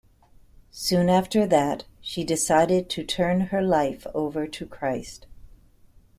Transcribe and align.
Soon 0.71 1.09
after 1.09 1.45
that, 1.45 1.83
she 2.01 2.23
decided 2.23 2.89
to 2.89 3.03
"turn 3.03 3.39
her 3.39 3.61
life 3.61 4.07
over 4.15 4.47
to 4.47 4.65
Christ". 4.65 5.27